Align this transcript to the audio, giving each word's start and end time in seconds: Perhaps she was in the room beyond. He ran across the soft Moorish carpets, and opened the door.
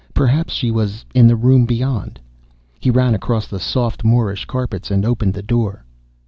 Perhaps 0.15 0.51
she 0.53 0.71
was 0.71 1.05
in 1.13 1.27
the 1.27 1.35
room 1.35 1.67
beyond. 1.67 2.19
He 2.79 2.89
ran 2.89 3.13
across 3.13 3.45
the 3.45 3.59
soft 3.59 4.03
Moorish 4.03 4.45
carpets, 4.45 4.89
and 4.89 5.05
opened 5.05 5.35
the 5.35 5.43
door. 5.43 5.85